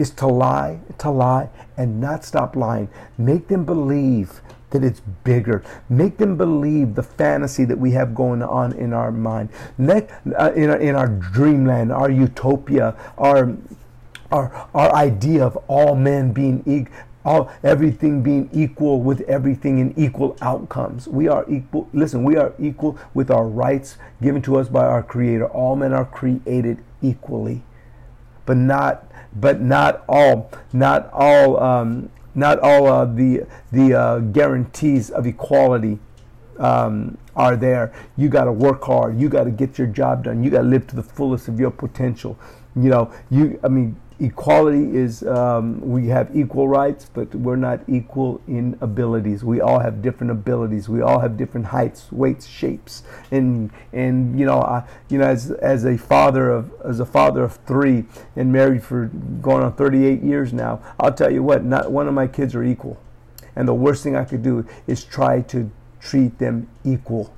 [0.00, 2.88] is to lie, to lie, and not stop lying.
[3.18, 5.62] Make them believe that it's bigger.
[5.88, 10.70] Make them believe the fantasy that we have going on in our mind, uh, in,
[10.70, 13.56] our, in our dreamland, our utopia, our,
[14.30, 16.94] our, our idea of all men being equal.
[17.22, 21.06] All, everything being equal with everything in equal outcomes.
[21.06, 21.86] We are equal.
[21.92, 25.46] Listen, we are equal with our rights given to us by our Creator.
[25.48, 27.62] All men are created equally,
[28.46, 29.04] but not,
[29.38, 35.98] but not all, not all um, not all uh, the the uh, guarantees of equality
[36.58, 37.92] um, are there.
[38.16, 39.18] You got to work hard.
[39.18, 40.42] You got to get your job done.
[40.42, 42.38] You got to live to the fullest of your potential.
[42.76, 43.58] You know, you.
[43.64, 49.42] I mean, equality is um, we have equal rights, but we're not equal in abilities.
[49.42, 50.88] We all have different abilities.
[50.88, 55.50] We all have different heights, weights, shapes, and and you know, I, you know, as
[55.50, 58.04] as a father of as a father of three
[58.36, 59.06] and married for
[59.40, 62.62] going on 38 years now, I'll tell you what, not one of my kids are
[62.62, 63.00] equal,
[63.56, 67.34] and the worst thing I could do is try to treat them equal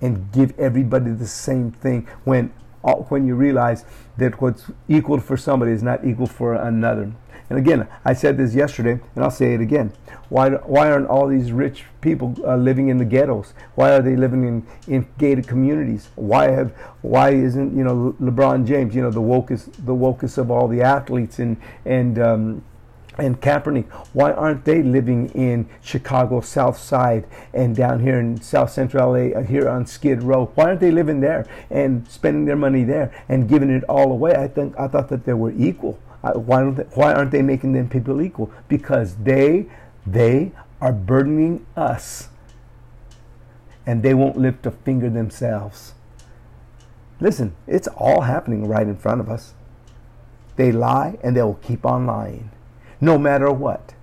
[0.00, 2.52] and give everybody the same thing when
[2.94, 3.84] when you realize
[4.16, 7.12] that what's equal for somebody is not equal for another.
[7.48, 9.92] And again, I said this yesterday, and I'll say it again.
[10.28, 13.54] Why, why aren't all these rich people uh, living in the ghettos?
[13.76, 16.08] Why are they living in, in gated communities?
[16.16, 16.72] Why have
[17.02, 20.82] why isn't you know LeBron James you know the wokest the wokest of all the
[20.82, 22.64] athletes and and um,
[23.18, 28.70] and Kaepernick, why aren't they living in Chicago South Side and down here in South
[28.70, 30.50] Central LA, uh, here on Skid Row?
[30.54, 34.34] Why aren't they living there and spending their money there and giving it all away?
[34.34, 35.98] I think I thought that they were equal.
[36.22, 38.50] Uh, why don't they, why aren't they making them people equal?
[38.68, 39.66] Because they
[40.06, 42.28] they are burdening us,
[43.86, 45.94] and they won't lift a finger themselves.
[47.18, 49.54] Listen, it's all happening right in front of us.
[50.56, 52.50] They lie and they will keep on lying
[53.00, 53.94] no matter what.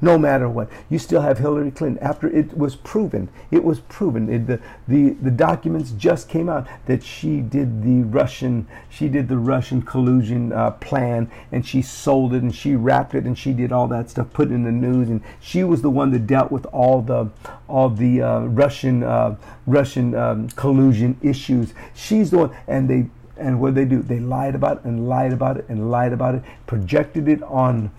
[0.00, 0.68] No matter what.
[0.88, 2.00] You still have Hillary Clinton.
[2.00, 4.32] After it was proven, it was proven.
[4.32, 9.26] It, the, the, the documents just came out that she did the Russian, she did
[9.26, 13.52] the Russian collusion uh, plan and she sold it and she wrapped it and she
[13.52, 15.08] did all that stuff, put it in the news.
[15.08, 17.30] And she was the one that dealt with all the,
[17.66, 19.34] all the uh, Russian, uh,
[19.66, 21.74] Russian um, collusion issues.
[21.94, 23.06] She's the one, and they,
[23.36, 26.36] and what they do, they lied about it and lied about it and lied about
[26.36, 27.90] it, projected it on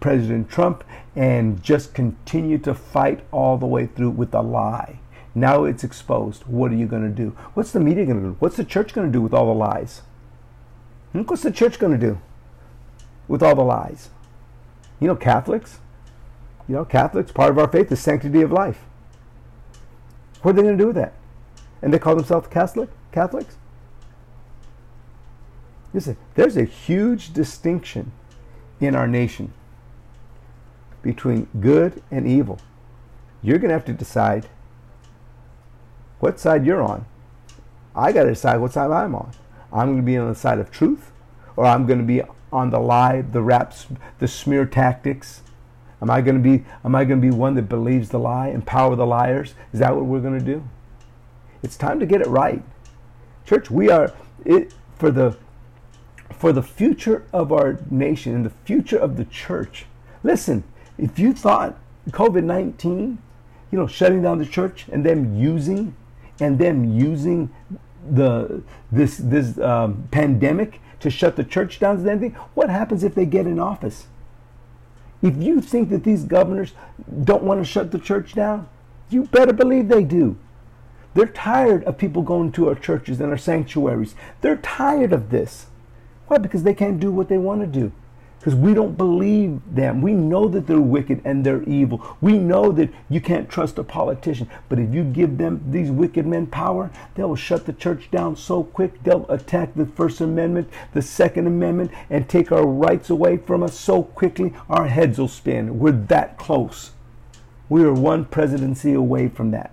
[0.00, 0.84] President Trump
[1.16, 5.00] and just continue to fight all the way through with a lie.
[5.34, 6.44] Now it's exposed.
[6.44, 7.30] What are you going to do?
[7.54, 8.36] What's the media going to do?
[8.38, 10.02] What's the church going to do with all the lies?
[11.12, 11.22] Hmm?
[11.22, 12.20] What's the church going to do
[13.26, 14.10] with all the lies?
[15.00, 15.78] You know, Catholics,
[16.68, 18.80] you know, Catholics, part of our faith is sanctity of life.
[20.42, 21.14] What are they going to do with that?
[21.82, 23.56] And they call themselves Catholic Catholics?
[25.94, 28.12] Listen, there's a huge distinction
[28.80, 29.52] in our nation
[31.02, 32.58] between good and evil.
[33.42, 34.48] You're going to have to decide
[36.20, 37.06] what side you're on.
[37.94, 39.32] I got to decide what side I'm on.
[39.72, 41.12] I'm going to be on the side of truth,
[41.56, 43.86] or I'm going to be on the lie, the raps,
[44.18, 45.42] the smear tactics.
[46.00, 46.64] Am I going to be?
[46.84, 49.54] Am I going to be one that believes the lie, empower the liars?
[49.72, 50.62] Is that what we're going to do?
[51.62, 52.62] It's time to get it right,
[53.44, 53.70] church.
[53.70, 55.36] We are it for the
[56.32, 59.86] for the future of our nation and the future of the church.
[60.22, 60.62] Listen,
[60.98, 61.78] if you thought
[62.10, 63.18] COVID 19,
[63.70, 65.94] you know, shutting down the church and them using
[66.40, 67.50] and them using
[68.10, 73.14] the this this um, pandemic to shut the church down is anything, what happens if
[73.14, 74.06] they get in office?
[75.22, 76.72] If you think that these governors
[77.24, 78.68] don't want to shut the church down,
[79.10, 80.36] you better believe they do.
[81.14, 84.14] They're tired of people going to our churches and our sanctuaries.
[84.40, 85.66] They're tired of this.
[86.26, 86.38] Why?
[86.38, 87.92] Because they can't do what they want to do
[88.48, 90.00] because we don't believe them.
[90.00, 92.16] We know that they're wicked and they're evil.
[92.22, 94.48] We know that you can't trust a politician.
[94.70, 98.64] But if you give them these wicked men power, they'll shut the church down so
[98.64, 99.02] quick.
[99.02, 103.78] They'll attack the First Amendment, the Second Amendment, and take our rights away from us
[103.78, 105.78] so quickly our heads will spin.
[105.78, 106.92] We're that close.
[107.68, 109.72] We are one presidency away from that.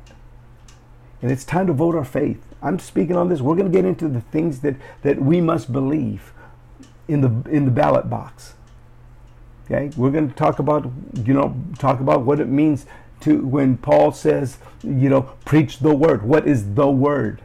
[1.22, 2.44] And it's time to vote our faith.
[2.62, 3.40] I'm speaking on this.
[3.40, 6.34] We're going to get into the things that, that we must believe
[7.08, 8.55] in the in the ballot box.
[9.66, 10.92] Okay, we're going to talk about
[11.24, 12.86] you know talk about what it means
[13.22, 16.24] to when Paul says you know preach the word.
[16.24, 17.42] What is the word?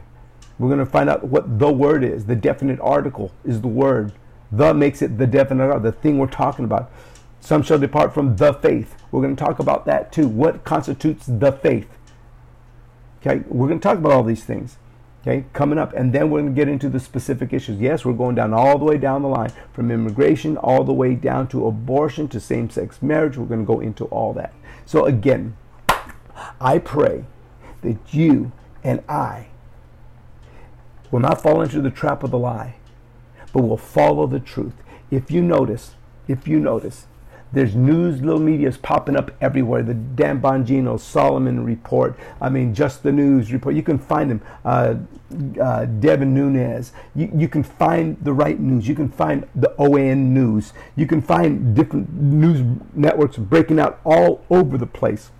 [0.59, 2.25] We're going to find out what the word is.
[2.25, 4.13] The definite article is the word.
[4.51, 6.91] The makes it the definite article, the thing we're talking about.
[7.39, 8.95] Some shall depart from the faith.
[9.11, 10.27] We're going to talk about that too.
[10.27, 11.89] What constitutes the faith?
[13.21, 14.77] Okay, we're going to talk about all these things
[15.21, 15.93] okay, coming up.
[15.93, 17.79] And then we're going to get into the specific issues.
[17.79, 21.15] Yes, we're going down all the way down the line from immigration all the way
[21.15, 23.37] down to abortion to same sex marriage.
[23.37, 24.53] We're going to go into all that.
[24.85, 25.55] So, again,
[26.59, 27.25] I pray
[27.81, 28.51] that you
[28.83, 29.47] and I
[31.11, 32.75] will not fall into the trap of the lie,
[33.53, 34.73] but will follow the truth.
[35.09, 35.95] If you notice,
[36.27, 37.07] if you notice,
[37.53, 39.83] there's news, little media's popping up everywhere.
[39.83, 42.17] The Dan Bongino, Solomon Report.
[42.39, 43.75] I mean, just the news report.
[43.75, 44.41] You can find them.
[44.63, 44.95] Uh,
[45.61, 46.91] uh, Devin Nunes.
[47.15, 48.87] You, you can find the right news.
[48.87, 50.73] You can find the OAN news.
[50.95, 52.61] You can find different news
[52.93, 55.31] networks breaking out all over the place.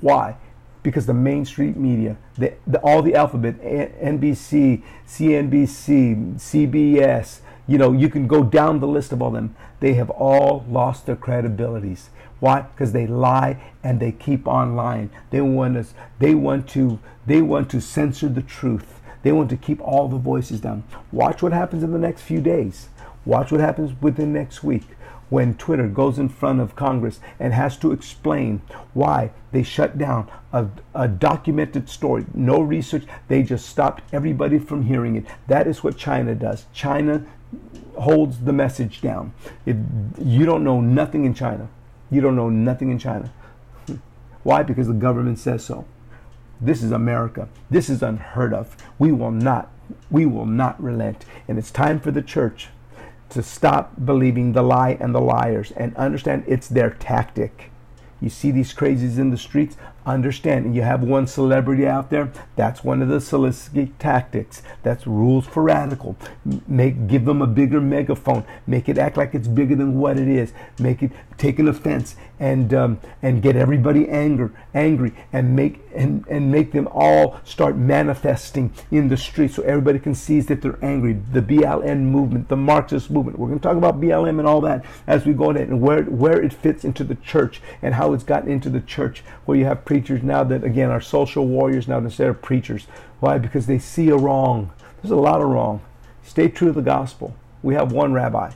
[0.00, 0.36] Why?
[0.82, 8.08] Because the mainstream media, the, the, all the alphabet, NBC, CNBC, CBS, you know, you
[8.08, 9.56] can go down the list of all them.
[9.80, 12.08] They have all lost their credibilities.
[12.38, 12.62] Why?
[12.62, 15.10] Because they lie and they keep on lying.
[15.30, 15.94] They want us.
[16.18, 16.98] They want to.
[17.26, 19.00] They want to censor the truth.
[19.22, 20.84] They want to keep all the voices down.
[21.10, 22.88] Watch what happens in the next few days.
[23.24, 24.84] Watch what happens within next week
[25.28, 28.62] when Twitter goes in front of Congress and has to explain
[28.94, 34.82] why they shut down a, a, documented story, no research, they just stopped everybody from
[34.82, 35.26] hearing it.
[35.48, 36.66] That is what China does.
[36.72, 37.26] China
[37.98, 39.32] holds the message down.
[39.64, 41.68] You don't know nothing in China.
[42.10, 43.32] You don't know nothing in China.
[44.42, 44.62] Why?
[44.62, 45.86] Because the government says so.
[46.60, 47.48] This is America.
[47.70, 48.76] This is unheard of.
[48.98, 49.70] We will not,
[50.10, 51.24] we will not relent.
[51.48, 52.68] And it's time for the church
[53.30, 57.70] to stop believing the lie and the liars and understand it's their tactic.
[58.20, 59.76] You see these crazies in the streets,
[60.06, 60.66] understand.
[60.66, 64.62] And you have one celebrity out there, that's one of the solicit tactics.
[64.82, 66.16] That's rules for radical.
[66.66, 68.44] Make give them a bigger megaphone.
[68.66, 70.52] Make it act like it's bigger than what it is.
[70.78, 76.26] Make it take an offense and um, and get everybody angry, angry, and make and,
[76.28, 80.78] and make them all start manifesting in the streets so everybody can see that they're
[80.84, 81.14] angry.
[81.14, 83.38] The BLM movement, the Marxist movement.
[83.38, 86.02] We're going to talk about BLM and all that as we go ahead and where
[86.04, 89.64] where it fits into the church and how it's gotten into the church, where you
[89.64, 92.86] have preachers now that again are social warriors now instead of preachers.
[93.20, 93.38] Why?
[93.38, 94.70] Because they see a wrong.
[95.00, 95.80] There's a lot of wrong.
[96.22, 97.34] Stay true to the gospel.
[97.62, 98.52] We have one rabbi.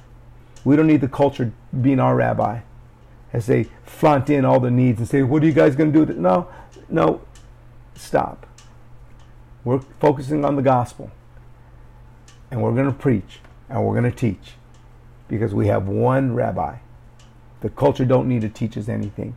[0.66, 2.60] We don't need the culture being our rabbi
[3.32, 6.04] as they flaunt in all the needs and say, What are you guys going to
[6.04, 6.12] do?
[6.12, 6.46] No,
[6.90, 7.22] no,
[7.94, 8.46] stop.
[9.64, 11.10] We're focusing on the gospel.
[12.50, 14.56] And we're going to preach and we're going to teach
[15.26, 16.80] because we have one rabbi.
[17.62, 19.36] The culture don't need to teach us anything.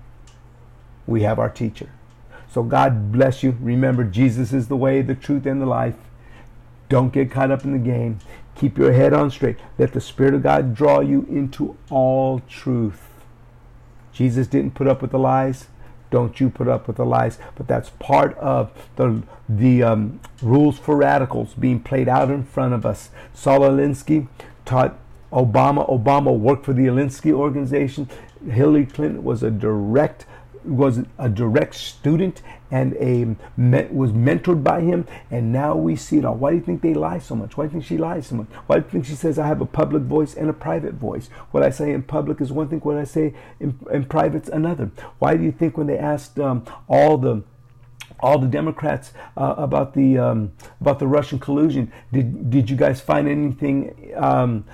[1.06, 1.90] We have our teacher.
[2.50, 3.58] So God bless you.
[3.60, 5.96] Remember, Jesus is the way, the truth, and the life.
[6.88, 8.20] Don't get caught up in the game.
[8.56, 9.58] Keep your head on straight.
[9.80, 13.10] Let the Spirit of God draw you into all truth.
[14.12, 15.68] Jesus didn't put up with the lies.
[16.12, 17.40] Don't you put up with the lies.
[17.56, 22.76] But that's part of the, the um, rules for radicals being played out in front
[22.76, 23.10] of us.
[23.34, 24.28] Saul Alinsky
[24.66, 24.96] taught
[25.32, 25.90] Obama.
[25.90, 28.08] Obama worked for the Alinsky organization.
[28.48, 30.28] Hillary Clinton was a direct
[30.66, 32.42] was a direct student
[32.72, 33.26] and a
[33.92, 35.08] was mentored by him.
[35.30, 36.36] And now we see it all.
[36.36, 37.56] Why do you think they lie so much?
[37.56, 38.48] Why do you think she lies so much?
[38.68, 41.28] Why do you think she says i have a public voice and a private voice
[41.52, 44.92] what i say in public is one thing what i say in, in private's another.
[45.20, 47.44] Why do you think when they asked um, all the
[48.20, 51.92] all the Democrats uh, about the um, about the Russian collusion.
[52.12, 54.66] Did did you guys find anything um,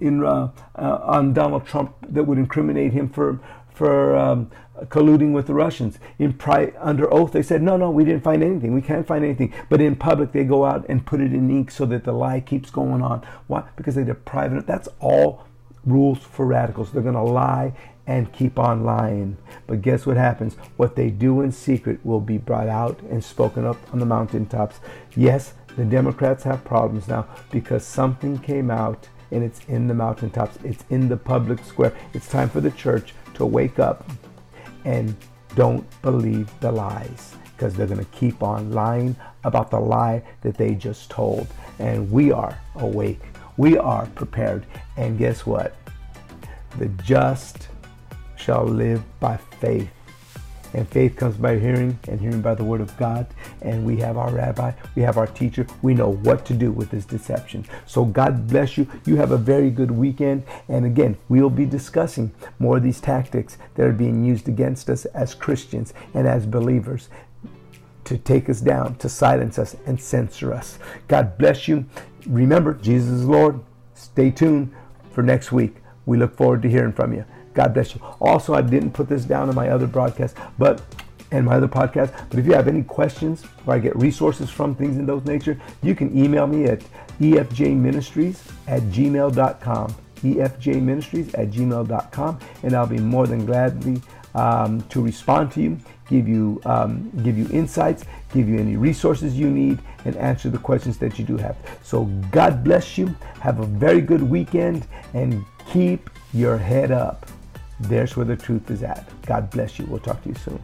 [0.00, 3.40] in uh, uh, on Donald Trump that would incriminate him for
[3.78, 4.50] for um,
[4.86, 5.98] colluding with the Russians.
[6.18, 8.74] In pri- under oath, they said, no, no, we didn't find anything.
[8.74, 9.54] We can't find anything.
[9.68, 12.40] But in public, they go out and put it in ink so that the lie
[12.40, 13.24] keeps going on.
[13.46, 13.64] Why?
[13.76, 14.66] Because they deprive it.
[14.66, 15.44] That's all
[15.86, 16.90] rules for radicals.
[16.90, 17.72] They're going to lie
[18.06, 19.36] and keep on lying.
[19.68, 20.56] But guess what happens?
[20.76, 24.80] What they do in secret will be brought out and spoken up on the mountaintops.
[25.14, 30.58] Yes, the Democrats have problems now because something came out and it's in the mountaintops.
[30.64, 31.94] It's in the public square.
[32.14, 34.08] It's time for the church to wake up
[34.84, 35.16] and
[35.54, 40.56] don't believe the lies because they're going to keep on lying about the lie that
[40.56, 41.46] they just told.
[41.78, 43.20] And we are awake.
[43.56, 44.66] We are prepared.
[44.96, 45.74] And guess what?
[46.78, 47.68] The just
[48.36, 49.90] shall live by faith.
[50.74, 53.26] And faith comes by hearing, and hearing by the word of God.
[53.62, 55.66] And we have our rabbi, we have our teacher.
[55.82, 57.64] We know what to do with this deception.
[57.86, 58.86] So God bless you.
[59.04, 60.44] You have a very good weekend.
[60.68, 65.04] And again, we'll be discussing more of these tactics that are being used against us
[65.06, 67.08] as Christians and as believers
[68.04, 70.78] to take us down, to silence us, and censor us.
[71.08, 71.84] God bless you.
[72.26, 73.60] Remember, Jesus is Lord.
[73.94, 74.74] Stay tuned
[75.12, 75.76] for next week.
[76.06, 77.24] We look forward to hearing from you.
[77.58, 78.00] God bless you.
[78.20, 80.80] Also, I didn't put this down in my other broadcast, but
[81.32, 82.14] and my other podcast.
[82.30, 85.60] But if you have any questions or I get resources from things in those nature,
[85.82, 86.84] you can email me at
[87.20, 89.94] efjministries at gmail.com.
[90.22, 94.00] efjministries at gmail.com, and I'll be more than gladly
[94.36, 95.78] um, to respond to you,
[96.08, 100.58] give you um, give you insights, give you any resources you need, and answer the
[100.58, 101.56] questions that you do have.
[101.82, 103.08] So God bless you.
[103.40, 107.26] Have a very good weekend, and keep your head up.
[107.80, 109.08] There's where the truth is at.
[109.22, 109.86] God bless you.
[109.86, 110.60] We'll talk to you soon.